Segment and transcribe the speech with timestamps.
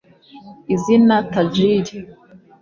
[0.75, 1.95] Izina ‘Tajiri’